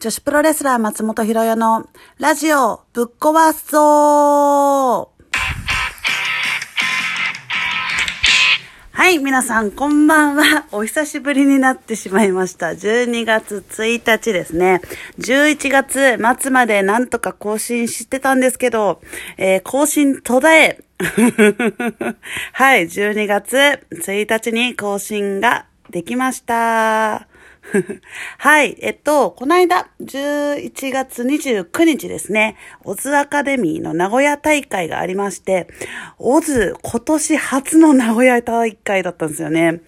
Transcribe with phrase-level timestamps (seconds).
[0.00, 1.86] 女子プロレスラー松本ひろよの
[2.18, 5.10] ラジオぶっ壊すぞ
[8.92, 10.64] はい、皆さんこんばんは。
[10.72, 12.68] お久しぶりになってしまいました。
[12.68, 14.80] 12月1日ですね。
[15.18, 19.02] 11月末までなんとか更新してたんですけど、
[19.36, 20.80] えー、更新途絶え。
[22.54, 27.29] はい、12月1日に更新ができました。
[28.38, 28.76] はい。
[28.80, 35.68] えっと、この間、11月29日ですね、オズアカデミーの名古屋大会がありまして、
[36.18, 39.80] オズ今年初の名古屋大会だったんですよね。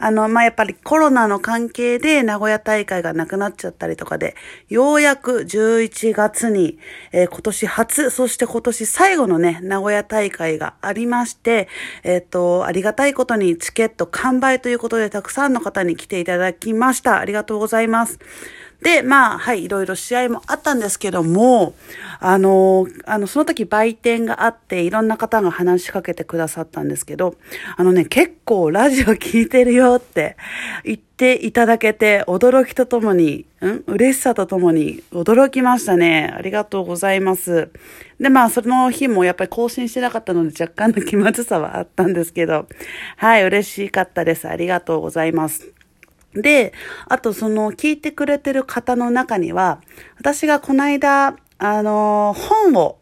[0.00, 4.34] あの、まあ、やっぱりコロナの関係で名古屋大会がなくなっちゃったりとかで、
[4.68, 6.78] ようやく11月に、
[7.12, 11.68] えー、今年初、そして今年最後のね、名古屋大会がありまして、
[12.02, 17.18] えっ、と、ありがたいことにチケット完売ということでたくさんの方に来ていただきました。
[17.18, 18.18] ありがとうございます。
[18.82, 21.74] で、まあ、はい、いろいろ試合もあったんですけども、
[22.18, 27.34] あの、あの、その時売店があって、いろんな方が話しかけてくださったんですけど、
[27.76, 30.36] あのね、結構ラジオ聞いてるよって
[30.84, 36.32] 言っていただけて、驚きとともに、うん嬉しさとともに驚きましたね。
[36.34, 37.68] ありがとうございます。
[38.18, 42.66] で、まあ、その日もやっぱり更新してなかったので若干の気まずさはあったんですけど、
[43.16, 44.48] はい、嬉しかったです。
[44.48, 45.79] ありがとうございます。
[46.34, 46.72] で、
[47.08, 49.80] あとその聞いてくれてる方の中には、
[50.18, 52.98] 私がこの間、あの、本を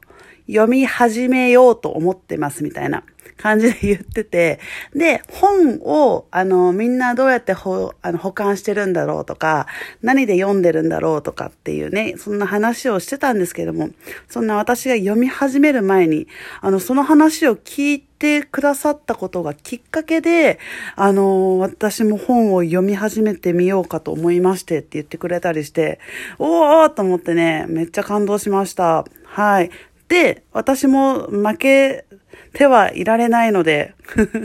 [0.47, 3.05] 読み始めようと思ってますみたいな。
[3.39, 4.61] 感じで言ってて、
[4.95, 9.67] で、本を、あの、みんなどうやってほあの保管してるんだろうとか、
[10.03, 13.91] 何で読んでるんだろうとかっていうね、そんな話をしてたんですけども、
[14.29, 16.27] そんな私が読み始める前に、
[16.61, 20.59] あの、その話を聞いてくださったことがきっかけで、
[20.97, 26.01] あの、私も本を読み始めてみようかと思いましてって言ってくれたりして、
[26.39, 29.05] おーと思ってね、めっちゃ感動しました。
[29.25, 29.71] はい。
[30.09, 32.05] で、私も負け
[32.53, 33.95] てはいられないので、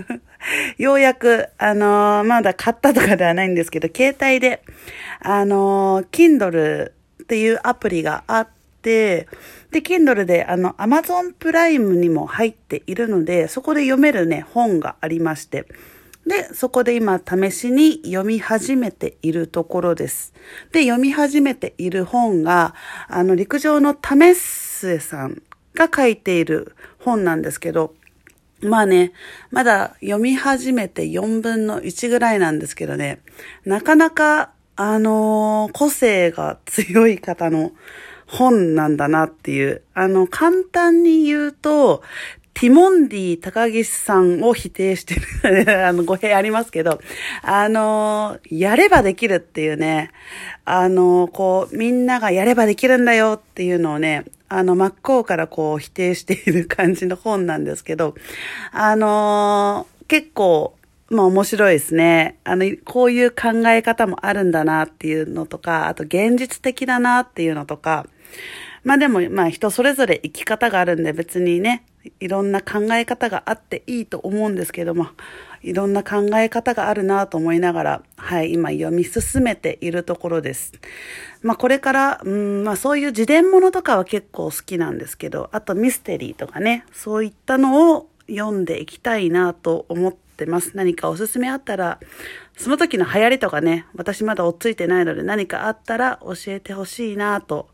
[0.78, 4.63] ようやく、あのーまだ買ったとかではないんですけど、携帯で、
[5.22, 6.91] あのー Kindle
[7.23, 8.47] っていうアプリがあっ
[8.81, 9.28] て、
[9.72, 15.66] で、Kindle で、あの、Amazon プライムにも入っているので、そこで読めるね、本がありまして、
[16.25, 20.33] で、そこで今、試しに読み始めているところです。
[20.72, 22.75] で、読み始めている本が、
[23.09, 25.41] あの、陸上のタメッスエさん
[25.75, 27.94] が書いている本なんですけど、
[28.61, 29.11] まあね、
[29.51, 33.22] まだ読み始めて4分の1ぐらいなんですけどね、
[33.66, 37.72] なかなか、あのー個性が強い方の
[38.25, 39.84] 本なんだなっていう。
[39.94, 42.01] あの、簡単に言うと、
[42.53, 45.22] ティモンディ高岸さんを否定してる、
[45.88, 47.00] あの、語弊ありますけど、
[47.41, 50.12] あのやればできるっていうね、
[50.66, 58.14] あのこう、みんながやればできるんだよっていうのをね、あの、真っ向からこう否定している感じの本なんですけど、
[58.72, 60.75] あの結構、
[61.09, 62.38] まあ面白いですね。
[62.44, 68.06] あの、こういう考え方もあるんだなっていうのとか、あと現実的だなっていうのとか、
[68.84, 71.84] まあでも、まあ人それぞれ生き方があるんで別にね、
[72.19, 75.08] いろんな考え方があっていいと思うんですけども、
[75.62, 80.74] いろんな考え方があるなと思いながら、はい、今読み進めているところです。
[81.41, 90.75] まあこれから、うん、まあそういう自伝物とかは結構好きなんですけど、あとミステリーとかね、そういったのを読んでいきたいなと思ってます。
[90.75, 92.00] 何かおすすめあったら、
[92.58, 97.70] その時の流行りとかね、私まだ追っついてないので何かあったら教えてほしいなと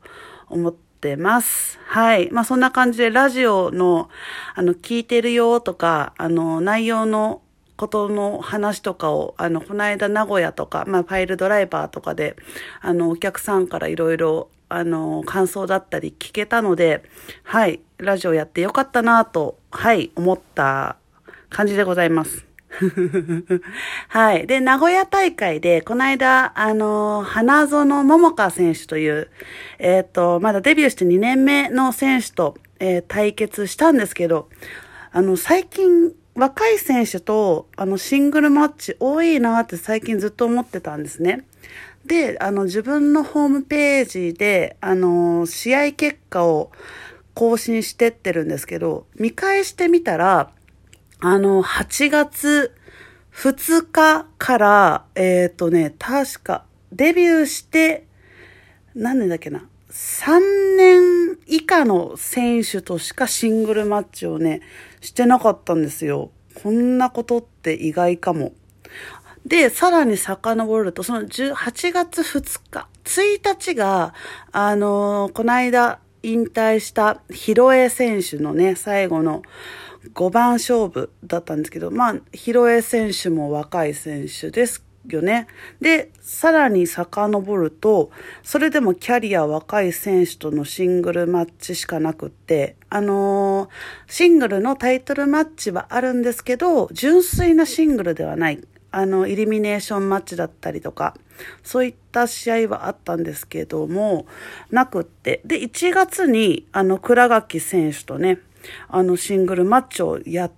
[0.48, 1.80] 思ってます。
[1.86, 2.30] はい。
[2.32, 4.10] まあそんな感じでラジオの、
[4.56, 7.42] あの、聞いてるよとか、あの、内容の
[7.78, 12.36] ことの話とかを、あの、この間名古屋とか、まあファイルドライバーとかで、
[12.82, 17.04] あの、お客さんからいろいろ、あの、感想だったり聞けたので、
[17.44, 17.82] はい。
[17.98, 20.98] ラジオやってよかったなと、はい、思った
[21.50, 22.49] 感じでございます。
[24.10, 24.48] はい。
[24.48, 29.30] で、名古屋大会で、この間、あの、花園桃香選手という、
[29.80, 34.50] えっ、と、まだデビューして2年目の選手と、えー対決したんですけど、
[35.12, 41.46] あの、最近、若い選手と、あの、シングルマッチ多いなって最近ずっと思ってたんですね。
[42.06, 46.72] で、あの、自分のホームページで、あの、試合結果を
[47.34, 50.52] 更新してってるんですけど、見返してみたら、
[51.22, 52.74] あの、8月
[53.34, 56.64] 2日から、えっ、とね、確か、
[56.94, 58.06] デビューして、
[58.96, 64.62] 何年だっけな、3年以下の選手としかシングルマッチをね、
[65.02, 66.32] してなかったんですよ。
[66.64, 68.54] こんなことって意外かも。
[69.46, 74.14] で、さらに遡ると、その8月2日、1日が、
[74.54, 79.42] あのー、この間引退した広江選手のね、最後の
[80.14, 85.48] 5番勝負だったんですけど、まあ、広江選手も若い選手ですよね。
[85.82, 88.12] で、さらに遡ると、
[88.44, 93.70] それでもキャリア若い選手とのシングルマッチしかなくって、あのー、
[94.12, 98.60] シングルのタイトルマッチはあるんですけど、純粋なシングルではない。
[98.92, 101.16] あの、イルミネーションマッチだったりとか、
[101.64, 104.26] そういった試合はあったんですけども、
[104.72, 105.42] なくって。
[105.46, 108.40] で、1月に、あの、倉垣選手とね、
[108.88, 110.52] あの、シングルマッチをやっ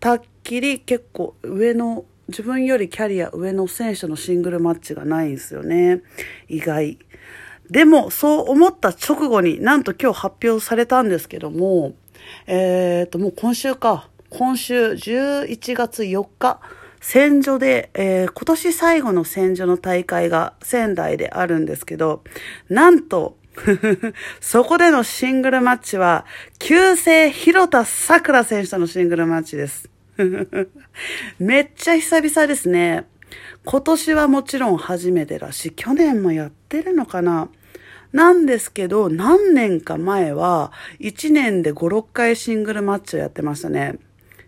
[0.00, 6.02] たっきり、結構上の自分よりキャリア上の選手のシングルマッチがないんですよね。
[6.48, 6.98] 意外。
[7.70, 11.94] でも、そう思った直後になんと今日発表されたんですけども、
[12.46, 14.08] えっ、ー、と、もう今週か。
[14.28, 16.60] 今週11月4日、
[17.00, 22.24] 戦場で、えー、今年最後の戦場の大会が仙台であるんですけど、
[22.68, 23.36] なんと、
[24.40, 26.24] そこでのシングルマッチは、
[26.58, 29.88] 旧姓広田桜選手とのシングルマッチです。
[31.38, 33.06] めっちゃ久々ですね。
[33.64, 37.48] 今年はもちろん初めてだし、去年もやってるのかな
[38.12, 43.98] なんですけど、何年か前は、1年で5、6回シングルマッチをやってましたね。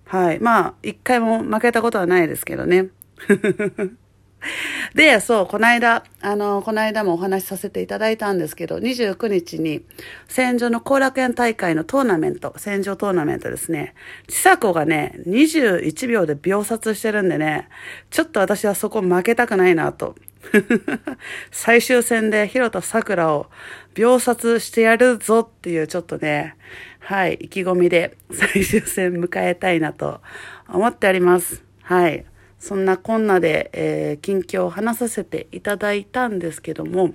[0.05, 0.41] はい。
[0.41, 2.89] まあ、1回も負けたことはないですけどね。
[4.95, 9.85] で、そう、この間、あの、この間もお話しさせていただいたんですけど、29日に、
[10.29, 13.95] 戦場の後楽園大会のトーナメント、戦場トーナメントですね。
[14.29, 17.69] ちさ子がね、21秒で秒殺してるんでね、
[18.11, 20.15] ちょっと私はそこ負けたくないなと。
[21.51, 23.51] 最終戦で広田桜を
[23.95, 26.55] 秒殺してやるぞっていうちょっとね、
[27.01, 30.21] はい、意気込みで最終戦迎えたいなと
[30.69, 31.63] 思っております。
[31.83, 32.25] はい。
[32.59, 37.13] そんなこんなで、えー、近況を話させていただいたんですけども、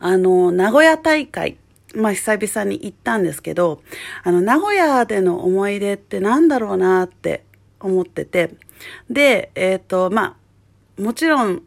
[0.00, 1.56] あの、名古屋大会、
[1.94, 3.82] まあ、久々に行ったんですけど、
[4.22, 7.44] あの、名古屋での思い出ってなんだろうなって
[7.80, 8.54] 思ってて、
[9.10, 10.36] で、えっ、ー、と、ま
[10.98, 11.62] あ、もちろん、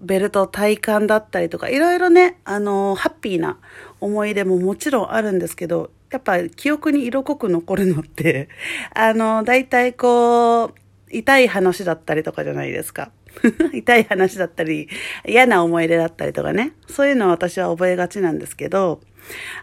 [0.00, 3.58] ベルト体感だったりとか、いろいろね、あの、ハッピーな
[4.00, 8.48] 思い出ももちろんあるんですけど、やっぱ記憶に色濃く残るのって、
[8.94, 10.74] あの、大体こう、
[11.10, 13.10] 痛い話だったりとかじゃないですか。
[13.72, 14.88] 痛い話だったり、
[15.26, 16.72] 嫌な思い出だったりとかね。
[16.88, 19.00] そういうのは私は覚えがちなんですけど、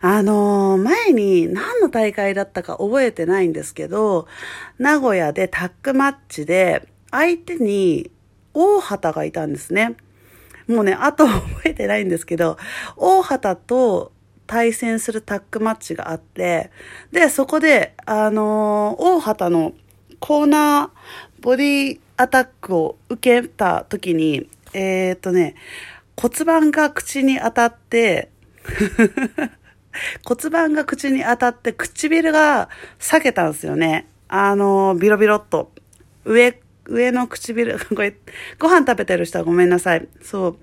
[0.02, 4.28] あのー、前に何の大会だったか覚えてないんですけど、
[4.78, 8.12] 名古屋でタックマッチで相手に
[8.54, 9.96] 大畑がいたんですね。
[10.68, 12.58] もうね、あと覚えてないんですけど、
[12.98, 14.12] 大畑と
[14.48, 16.72] 対戦するタックマッチがあって、
[17.12, 19.74] で、そこで、あのー、大畑の
[20.20, 25.56] コーナー、ボディアタックを受けた時に、えー、っとね、
[26.16, 28.30] 骨盤が口に当たって、
[30.26, 32.70] 骨盤が口に当たって唇が
[33.00, 34.08] 裂けたんですよね。
[34.28, 35.72] あの、ビロビロっと。
[36.26, 38.16] 上、上の唇、 これ、
[38.60, 40.08] ご飯食べてる人はごめんなさい。
[40.22, 40.58] そう。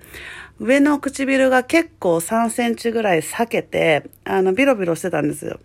[0.59, 5.59] 上の唇が結構3センチぐらい裂けて、あの、ビロビロしてたんですよ。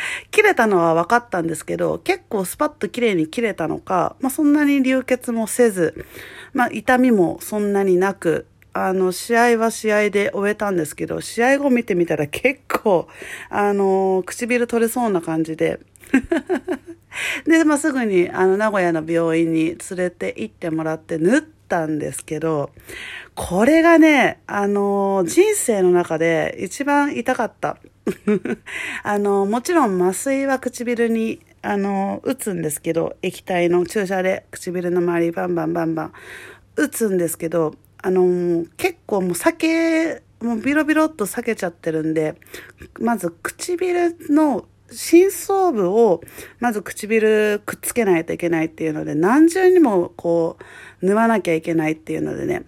[0.30, 6.04] 切れたのは分かったんですけど、結構スパッと綺麗に切れたのか、まあ、そんなに流血もせず、
[6.52, 13.06] まあ、痛みもそんなになく、あの、試合は試合で終えたんですけど、試合後見てみたら結構、
[13.50, 15.80] あの、唇取れそうな感じで、
[17.46, 22.70] で、まあ、すぐに、あの、名古屋の病院に連れて行ってもらって縫ったんですけど、
[23.34, 27.76] これがね、あの、人生の中で一番痛かった。
[29.02, 36.12] あの、もちろん麻酔は唇に、あの、打つんですけど、液体の注射で唇の周りバンバンバンバン
[36.76, 42.34] 打つんですけど、あの、結構もう酒、もうビロビロっと裂けちゃってるんで、
[42.98, 46.20] まず唇の深層部を、
[46.58, 50.56] まず唇くっつけないといけないっていうので、何重にもこ
[51.00, 52.64] う、縫わなきゃいけないっていうのでね、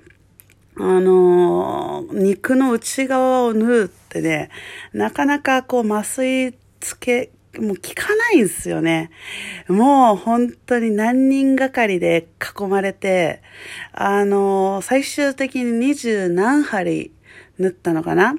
[0.76, 4.50] あの、肉の内側を縫うってね、
[4.92, 9.10] なかなかこう麻酔つけ、もう効かないんですよね。
[9.68, 13.42] もう本当に何人がかりで囲まれて、
[13.92, 17.12] あの、最終的に二十何針
[17.58, 18.34] 縫ったのかな？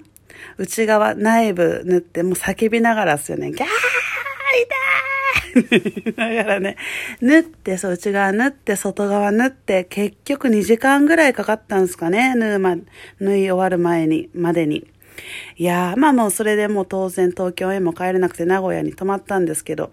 [0.58, 3.52] 内側、内部縫って、もう叫びながらですよね。
[3.52, 3.66] ギャ
[5.56, 6.76] 痛いながらね、
[7.22, 12.76] 縫って、そう、内側縫って、外側縫って、結局2時間ぐらいかかったんですかね、縫うま、
[13.20, 14.88] 縫い終わる前に、までに。
[15.58, 19.92] いやー、まあもうそれでもう当然東京へも帰れなくて名古屋に泊まったんですけど、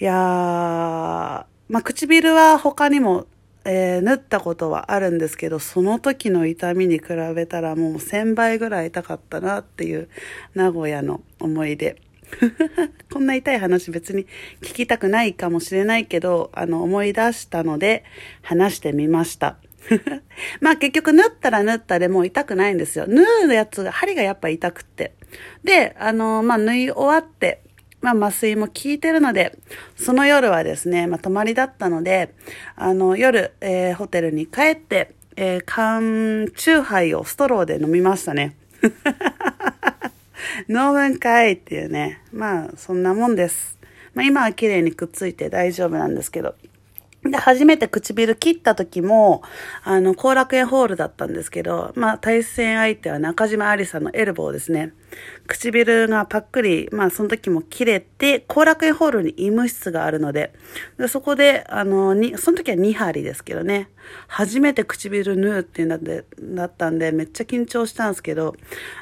[0.00, 1.44] いやー、ま
[1.80, 3.26] あ唇は他にも、
[3.64, 10.08] えー、縫ったことはあるんですけど、その時の痛みに比べたらもう1000倍ぐらい痛かったなっていう
[10.54, 12.00] 名古屋の思い出。
[13.12, 14.26] こんな痛い話別に
[14.60, 18.04] 聞きたくないかもしれないけど、あの、思い出したので
[18.42, 19.56] 話してみました。
[20.60, 23.06] まあ結局縫ったら縫ったでもう痛くないんですよ。
[23.06, 25.12] 縫うやつが、針がやっぱ痛くって。
[25.64, 27.62] で、あの、まあ縫い終わって、
[28.00, 29.56] まあ麻酔も効いてるので、
[29.96, 32.34] その夜はですね、まあ泊まりだったので、
[32.76, 38.56] あの、夜、えー、ホテルに帰って、えー、缶チューハイをストローで飲みましたね。
[40.68, 42.22] 飲むんかいっていうね。
[42.32, 43.78] まあ、そんなもんです。
[44.14, 46.54] まあ今は綺麗にくっついて大丈夫なんですけど。
[47.24, 49.42] で、初めて唇切った時も、
[49.82, 54.92] あの、後楽園ホールだったんですけど、まあ、対戦相手は中島ありさんのエルボーですね。
[55.46, 60.52] 唇がパックリ、まあ、その時も切れて、後楽園ホールに医務室があるので、
[60.98, 63.88] でそこで、あの、に、その時は2針ですけどね、
[64.26, 68.54] 初めて唇縫うっていうので、だったんで、めっちゃ緊張したんですけど、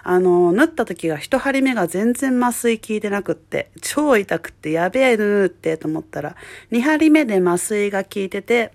[0.05, 6.37] あの、縫った時が1針目が全然麻酔効いてなくって、超痛くって、やべえ縫うってと思ったら、
[6.71, 8.73] 2針目で麻酔が効いてて、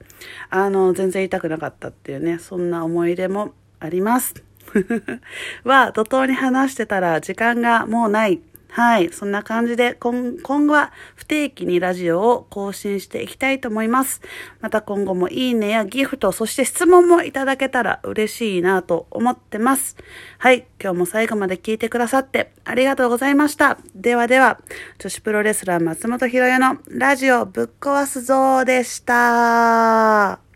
[0.49, 4.50] あの、全然痛くなかったっていうね、そんな思い出もあります。
[5.63, 8.41] は、怒涛に話してたら時間がもうない。
[8.71, 9.11] はい。
[9.11, 14.21] そんな感じで今、後は不定期にラジオを更新していきたいと思います。
[14.61, 19.97] また今後もいいねやギフト、そして質問もいただけたら嬉しいなと思ってます。
[20.37, 20.65] はい。
[20.81, 23.77] 今日も最後まで聞いてくださってありがとうございました。
[23.93, 24.61] ではでは、
[24.99, 30.50] 女子プロレスラー松本ひろよのラジオぶっ壊すぞーでした。